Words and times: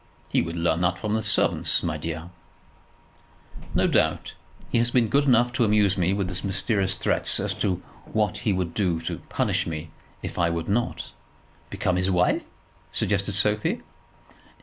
"He 0.29 0.41
would 0.41 0.55
learn 0.55 0.81
that 0.81 0.97
from 0.97 1.13
the 1.13 1.21
servants, 1.21 1.83
my 1.83 1.95
dear." 1.95 2.31
"No 3.75 3.85
doubt. 3.85 4.33
He 4.71 4.79
has 4.79 4.89
been 4.89 5.09
good 5.09 5.25
enough 5.25 5.53
to 5.53 5.63
amuse 5.63 5.95
me 5.95 6.11
with 6.11 6.43
mysterious 6.43 6.95
threats 6.95 7.39
as 7.39 7.53
to 7.59 7.83
what 8.11 8.39
he 8.39 8.51
would 8.51 8.73
do 8.73 8.99
to 9.01 9.19
punish 9.29 9.67
me 9.67 9.91
if 10.23 10.39
I 10.39 10.49
would 10.49 10.67
not" 10.67 11.11
"Become 11.69 11.97
his 11.97 12.09
wife?" 12.09 12.47
suggested 12.91 13.33
Sophie. 13.33 13.81